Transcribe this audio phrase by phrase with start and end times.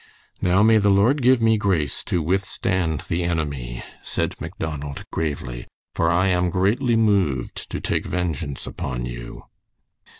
[0.41, 6.09] "Now may the Lord give me grace to withstand the enemy," said Macdonald, gravely, "for
[6.09, 9.43] I am greatly moved to take vengeance upon you."